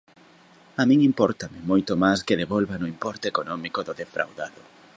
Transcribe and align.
A 0.81 0.83
min 0.89 0.99
impórtame 1.09 1.59
moito 1.71 1.91
máis 2.03 2.19
que 2.27 2.39
devolvan 2.41 2.85
o 2.85 2.91
importe 2.95 3.25
económico 3.33 3.79
do 3.87 3.93
defraudado. 4.01 4.61